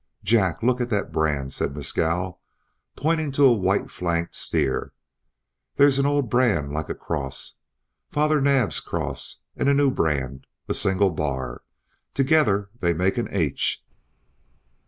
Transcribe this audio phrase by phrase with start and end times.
[0.23, 2.39] "Jack, look at that brand," said Mescal,
[2.95, 4.93] pointing to a white flanked steer.
[5.75, 7.53] "There's an old brand like a cross,
[8.09, 11.61] Father Naab's cross, and a new brand, a single bar.
[12.15, 13.85] Together they make an H!"